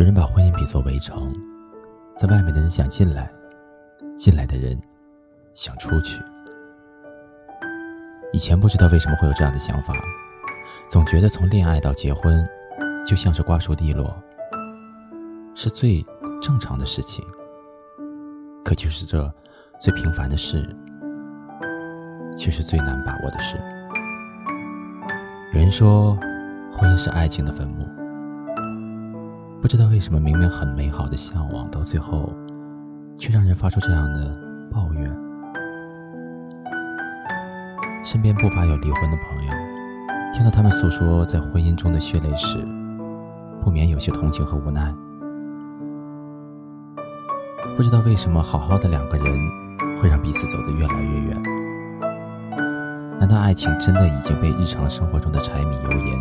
[0.00, 1.30] 有人把婚姻比作围城，
[2.16, 3.30] 在外面的人想进来，
[4.16, 4.80] 进来的人
[5.52, 6.18] 想出去。
[8.32, 9.94] 以前不知道为什么会有这样的想法，
[10.88, 12.48] 总觉得从恋爱到结婚，
[13.04, 14.10] 就像是瓜熟蒂落，
[15.54, 16.02] 是最
[16.40, 17.22] 正常的事情。
[18.64, 19.30] 可就是这
[19.78, 20.66] 最平凡的事，
[22.38, 23.58] 却是最难把握的事。
[25.52, 26.16] 有人说，
[26.72, 27.86] 婚姻是爱情的坟墓。
[29.60, 32.32] 不知道为什么，明明很美好的向往，到最后，
[33.18, 34.34] 却让人发出这样的
[34.72, 35.14] 抱怨。
[38.02, 39.52] 身边不乏有离婚的朋友，
[40.32, 42.56] 听到他们诉说在婚姻中的血泪史，
[43.62, 44.92] 不免有些同情和无奈。
[47.76, 49.26] 不知道为什么，好好的两个人，
[50.00, 51.42] 会让彼此走得越来越远。
[53.20, 56.18] 难道爱情真的已经被日常生活中的柴米油盐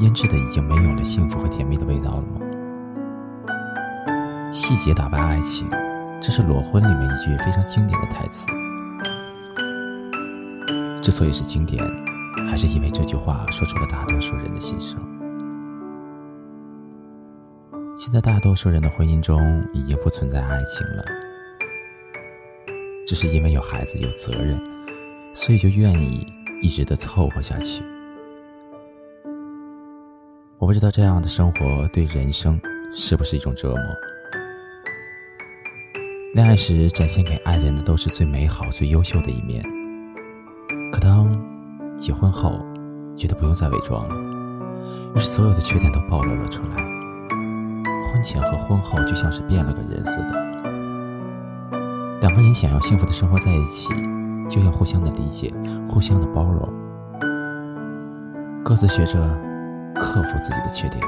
[0.00, 2.41] 腌制的已经没有了幸福和甜蜜的味道了吗？
[4.52, 5.66] 细节打败爱情，
[6.20, 8.46] 这是《裸婚》里面一句非常经典的台词。
[11.00, 11.82] 之所以是经典，
[12.50, 15.00] 还是因为这句话说出了大多数人的心声。
[17.96, 21.04] 现在大多数人的婚姻中已经不存在爱情了，
[23.06, 24.62] 只是因为有孩子有责任，
[25.32, 26.26] 所以就愿意
[26.60, 27.82] 一直的凑合下去。
[30.58, 32.60] 我不知道这样的生活对人生
[32.94, 34.11] 是不是一种折磨。
[36.34, 39.62] 恋爱时展现给爱人的都是最美好、最优秀的一面，
[40.90, 41.28] 可当
[41.94, 42.58] 结婚后，
[43.14, 44.14] 觉得不用再伪装了，
[45.14, 46.76] 于是所有的缺点都暴露了出来。
[48.10, 50.32] 婚前和婚后就像是变了个人似的。
[52.22, 53.90] 两个人想要幸福的生活在一起，
[54.48, 55.52] 就要互相的理解，
[55.86, 56.66] 互相的包容，
[58.64, 59.20] 各自学着
[59.96, 60.98] 克服自己的缺点。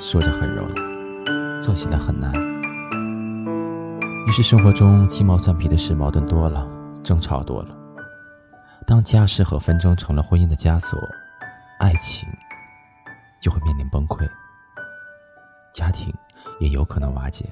[0.00, 2.32] 说着很容易，做起来很难。
[4.34, 6.66] 是生活中鸡毛蒜皮的事，矛盾多了，
[7.04, 7.76] 争吵多了。
[8.84, 10.98] 当家事和纷争成了婚姻的枷锁，
[11.78, 12.28] 爱情
[13.40, 14.28] 就会面临崩溃。
[15.72, 16.12] 家庭
[16.58, 17.48] 也有可能瓦解。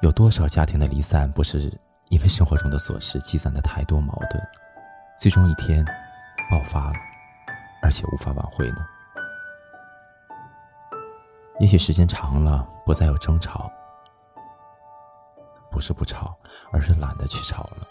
[0.00, 1.72] 有多少家庭的离散，不是
[2.08, 4.44] 因为生活中的琐事积攒的太多矛盾，
[5.16, 5.84] 最终一天
[6.50, 6.94] 爆发了，
[7.84, 8.78] 而且无法挽回呢？
[11.60, 13.70] 也许时间长了，不再有争吵，
[15.76, 16.34] 不是不吵，
[16.72, 17.86] 而是懒得去吵了。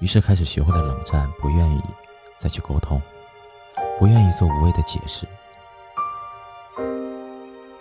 [0.00, 1.82] 于是开始学会了冷战，不愿意
[2.38, 2.98] 再去沟通，
[3.98, 5.26] 不愿意做无谓的解释。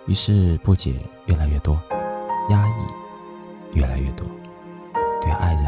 [0.07, 0.95] 于是不解
[1.25, 1.79] 越来越多，
[2.49, 4.27] 压抑越来越多，
[5.21, 5.63] 对爱人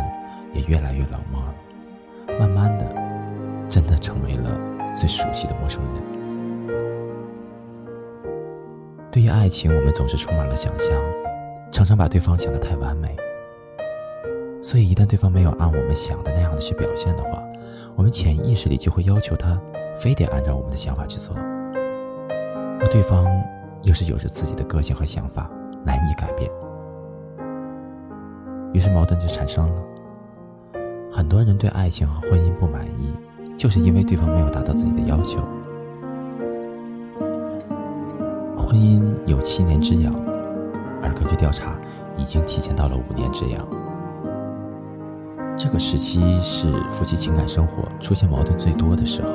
[0.54, 1.56] 也越来越冷漠了。
[2.38, 2.94] 慢慢的，
[3.70, 4.60] 真的成为了
[4.94, 6.04] 最熟悉的陌生人。
[9.10, 10.94] 对于爱情，我们总是充满了想象，
[11.72, 13.16] 常常把对方想得太完美。
[14.62, 17.42] 所以，一旦对方没有按我们想的那样的去表现的话，
[17.96, 19.60] 我们潜意识里就会要求他
[19.98, 21.36] 非得按照我们的想法去做，
[22.80, 23.26] 而对方。
[23.84, 25.50] 又是有着自己的个性和想法，
[25.86, 26.52] 难以改变，
[28.74, 29.82] 于是矛盾就产生了。
[31.10, 33.14] 很多人对爱情和婚姻不满意，
[33.56, 35.40] 就是因为对方没有达到自己的要求。
[38.58, 40.14] 婚姻有七年之痒，
[41.02, 41.80] 而根据调查，
[42.18, 43.66] 已经提前到了五年之痒。
[45.60, 49.30] 这个时期是夫妻情感生活出现矛盾最多的时候。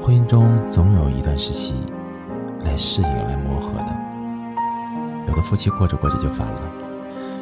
[0.00, 1.74] 婚姻中总有一段时期。
[2.64, 3.94] 来适应、来磨合的，
[5.28, 6.60] 有的夫妻过着过着就烦了，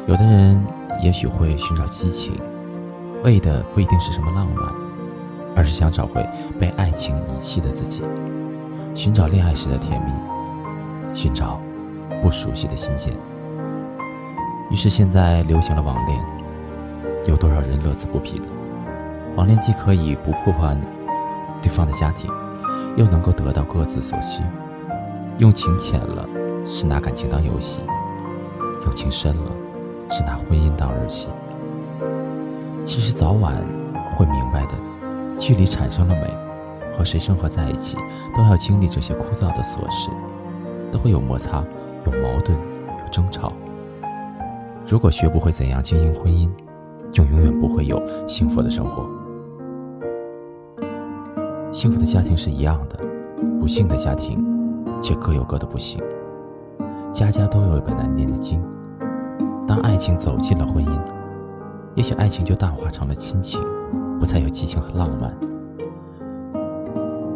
[0.05, 0.61] 有的人
[1.01, 2.37] 也许会寻找激情，
[3.23, 4.69] 为的不一定是什么浪漫，
[5.55, 6.27] 而是想找回
[6.59, 8.01] 被爱情遗弃的自己，
[8.93, 10.11] 寻找恋爱时的甜蜜，
[11.15, 11.57] 寻找
[12.21, 13.13] 不熟悉的新鲜。
[14.69, 16.19] 于是现在流行了网恋，
[17.25, 18.49] 有多少人乐此不疲的？
[19.35, 20.77] 网恋既可以不破坏
[21.61, 22.29] 对方的家庭，
[22.97, 24.41] 又能够得到各自所需。
[25.39, 26.27] 用情浅了，
[26.67, 27.79] 是拿感情当游戏；
[28.85, 29.51] 用情深了，
[30.09, 31.29] 是拿婚姻当儿戏。
[32.85, 33.55] 其实早晚
[34.15, 34.75] 会明白的，
[35.37, 36.29] 距离产生了美，
[36.95, 37.97] 和谁生活在一起，
[38.35, 40.11] 都要经历这些枯燥的琐事，
[40.91, 41.63] 都会有摩擦、
[42.05, 42.55] 有矛盾、
[42.99, 43.53] 有争吵。
[44.85, 46.51] 如果学不会怎样经营婚姻，
[47.13, 49.07] 就永远不会有幸福的生活。
[51.71, 52.99] 幸福的家庭是一样的，
[53.57, 54.43] 不幸的家庭。
[55.01, 56.01] 却各有各的不幸，
[57.11, 58.63] 家家都有一本难念的经。
[59.67, 60.97] 当爱情走进了婚姻，
[61.93, 63.61] 也许爱情就淡化成了亲情，
[64.17, 65.37] 不再有激情和浪漫，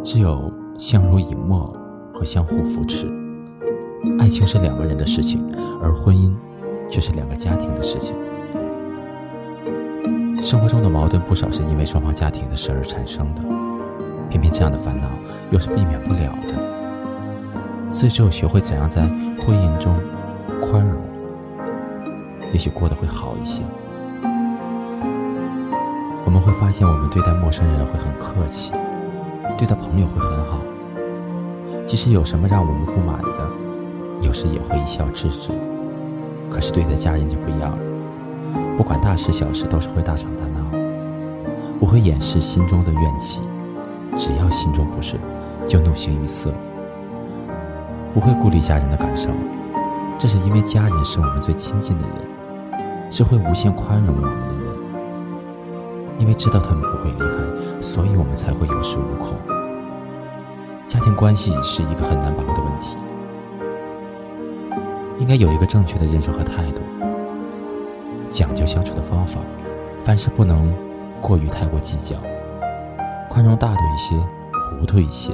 [0.01, 1.75] 只有相濡以沫
[2.13, 3.05] 和相互扶持。
[4.17, 5.43] 爱情是两个人的事情，
[5.83, 6.33] 而婚姻
[6.87, 8.15] 却是两个家庭的事情。
[10.41, 13.41] 生活中的矛盾不少是因为双方家庭的事而产生的，
[14.29, 15.09] 偏偏这样的烦恼
[15.51, 17.93] 又是避免不了的。
[17.93, 19.01] 所以，只有学会怎样在
[19.39, 19.97] 婚姻中
[20.61, 21.01] 宽容，
[22.53, 23.63] 也许过得会好一些。
[26.23, 28.71] 我们会发现，我们对待陌生人会很客气，
[29.57, 30.59] 对待朋友会很好。
[31.85, 33.49] 即使有什么让我们不满的，
[34.21, 35.49] 有时也会一笑置之。
[36.51, 37.77] 可是对待家人就不一样了，
[38.77, 40.63] 不管大事小事，都是会大吵大闹，
[41.79, 43.41] 不会掩饰心中的怨气。
[44.15, 45.19] 只要心中不顺，
[45.65, 46.53] 就怒形于色，
[48.13, 49.31] 不会顾虑家人的感受。
[50.19, 52.17] 这是因为家人是我们最亲近的人，
[53.11, 54.57] 是会无限宽容我们的人。
[56.19, 59.35] 因为知道他们不会离开，所以我们才会有恃无恐。
[60.87, 62.97] 家庭关系是一个很难把握的问题，
[65.19, 66.81] 应该有一个正确的认识和态度，
[68.29, 69.39] 讲究相处的方法，
[70.03, 70.73] 凡事不能
[71.21, 72.17] 过于太过计较，
[73.29, 74.15] 宽容大度一些，
[74.69, 75.33] 糊涂一些，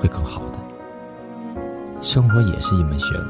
[0.00, 0.58] 会更好的。
[2.00, 3.28] 生活也是一门学问，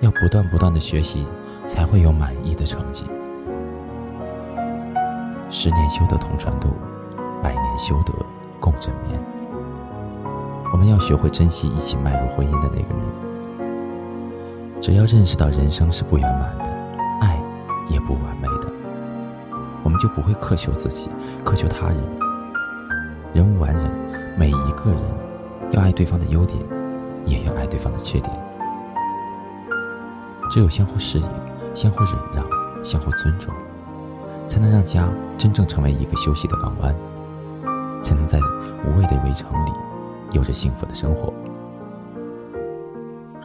[0.00, 1.26] 要不断不断的学习，
[1.64, 3.06] 才会有满意的成绩。
[5.48, 6.68] 十年修得同船渡，
[7.42, 8.12] 百年修得
[8.60, 9.18] 共枕眠。
[10.72, 12.98] 我们要学会珍惜一起迈入婚姻的那个人。
[14.80, 16.75] 只要认识到人生是不圆满的，
[17.88, 18.72] 也不完美的，
[19.82, 21.10] 我们就不会苛求自己，
[21.44, 21.98] 苛求他人。
[23.32, 23.90] 人无完人，
[24.38, 25.00] 每一个人
[25.72, 26.58] 要爱对方的优点，
[27.24, 28.34] 也要爱对方的缺点。
[30.50, 31.28] 只有相互适应，
[31.74, 32.44] 相互忍让，
[32.84, 33.52] 相互尊重。
[34.46, 36.94] 才能让家真正成为一个休息的港湾，
[38.00, 38.38] 才能在
[38.84, 39.72] 无畏的围城里
[40.30, 41.34] 有着幸福的生活。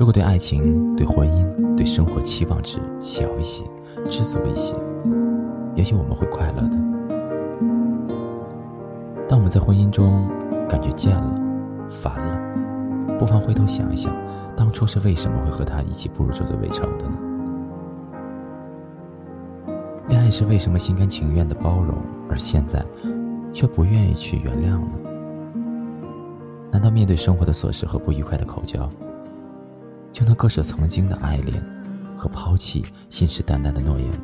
[0.02, 3.64] 如果对爱情、对婚姻、对生活期望值小一些、
[4.10, 4.74] 知足一些，
[5.76, 6.72] 也许我们会快乐的。
[9.30, 10.28] 当我们在婚姻中
[10.68, 11.40] 感觉倦了、
[11.88, 12.36] 烦了，
[13.20, 14.12] 不妨回头想一想，
[14.58, 17.14] 当初是为什么会和他一起步入这座围城的呢？
[20.10, 21.96] 恋爱是为什么心甘情愿的包容，
[22.28, 22.84] 而现在
[23.54, 24.88] 却不愿意去原谅呢？
[26.72, 28.90] 难道面对生活的琐事和不愉快的口交，
[30.12, 31.64] 就能割舍曾经的爱恋
[32.16, 34.18] 和抛弃信誓旦旦的诺言吗？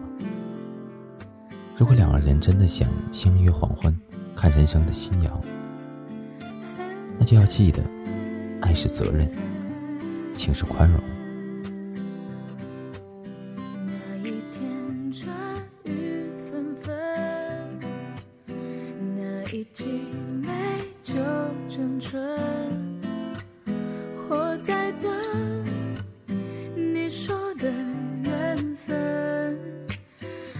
[1.75, 3.97] 如果两个人真的想相约黄昏，
[4.35, 5.41] 看人生的夕阳，
[7.17, 7.81] 那就要记得，
[8.61, 9.29] 爱是责任，
[10.35, 10.99] 情是宽容。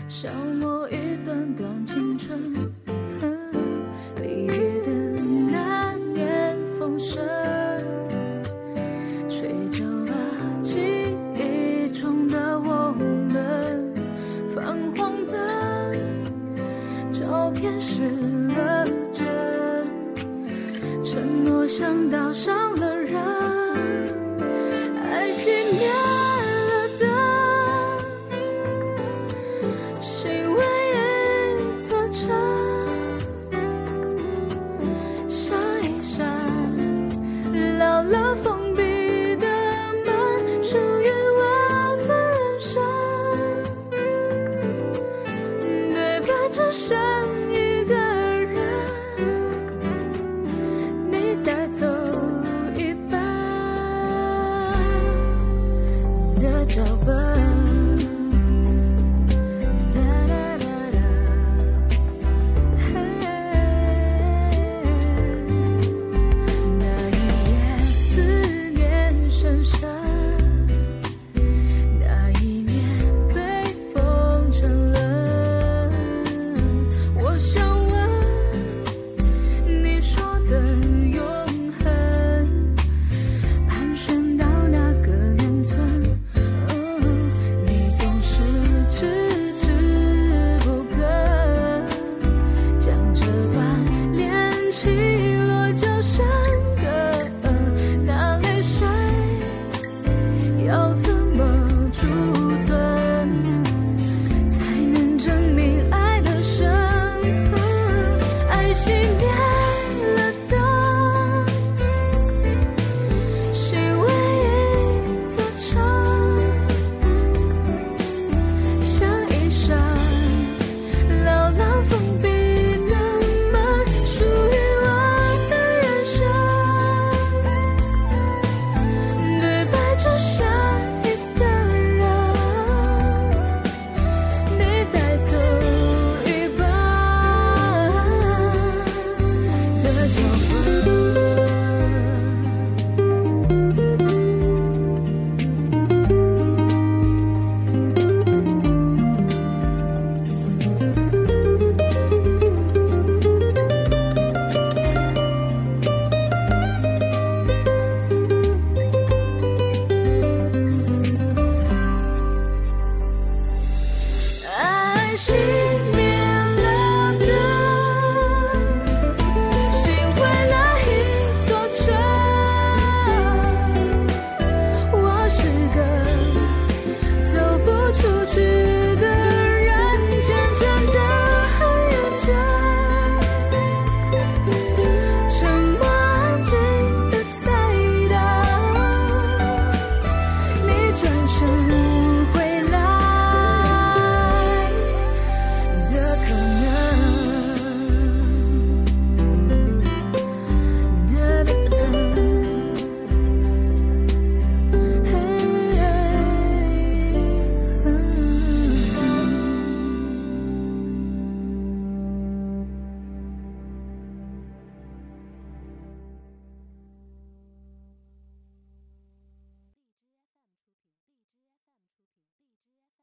[0.10, 2.87] 消磨一段段青春。